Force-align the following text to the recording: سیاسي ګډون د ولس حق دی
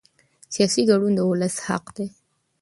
سیاسي 0.55 0.81
ګډون 0.89 1.11
د 1.15 1.19
ولس 1.29 1.55
حق 1.67 1.85
دی 1.95 2.07